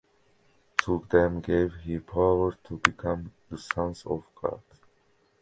To 0.79 1.05
them 1.11 1.41
gave 1.41 1.75
He 1.83 1.99
power 1.99 2.53
to 2.63 2.77
become 2.77 3.33
the 3.51 3.59
sons 3.59 4.03
of 4.07 4.23
God. 4.33 4.63